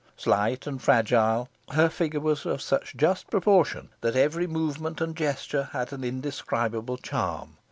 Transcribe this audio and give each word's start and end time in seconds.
Slight 0.17 0.65
and 0.65 0.81
fragile, 0.81 1.47
her 1.73 1.87
figure 1.87 2.19
was 2.21 2.43
of 2.47 2.59
such 2.59 2.95
just 2.95 3.29
proportion 3.29 3.89
that 4.01 4.15
every 4.15 4.47
movement 4.47 4.99
and 4.99 5.15
gesture 5.15 5.69
had 5.73 5.93
an 5.93 6.03
indescribable 6.03 6.97
charm. 6.97 7.57